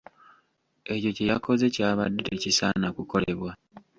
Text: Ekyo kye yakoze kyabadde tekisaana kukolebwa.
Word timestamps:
Ekyo 0.93 1.09
kye 1.15 1.25
yakoze 1.31 1.65
kyabadde 1.75 2.21
tekisaana 2.29 2.87
kukolebwa. 2.95 3.51